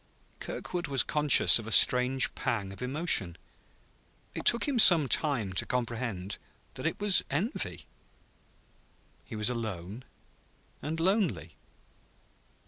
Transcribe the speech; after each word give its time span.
Kirkwood 0.39 0.87
was 0.87 1.03
conscious 1.03 1.59
of 1.59 1.67
a 1.67 1.71
strange 1.71 2.33
pang 2.33 2.73
of 2.73 2.81
emotion. 2.81 3.37
It 4.33 4.45
took 4.45 4.67
him 4.67 4.79
some 4.79 5.07
time 5.07 5.53
to 5.53 5.63
comprehend 5.67 6.39
that 6.73 6.87
it 6.87 6.99
was 6.99 7.23
envy. 7.29 7.85
He 9.23 9.35
was 9.35 9.51
alone 9.51 10.03
and 10.81 10.99
lonely. 10.99 11.55